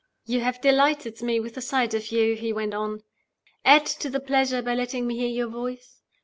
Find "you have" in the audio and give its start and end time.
0.25-0.59